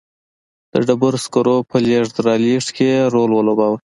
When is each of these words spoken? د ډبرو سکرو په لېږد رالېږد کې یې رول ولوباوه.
د 0.71 0.73
ډبرو 0.87 1.19
سکرو 1.25 1.55
په 1.69 1.77
لېږد 1.85 2.15
رالېږد 2.27 2.69
کې 2.75 2.85
یې 2.93 3.01
رول 3.13 3.31
ولوباوه. 3.33 3.77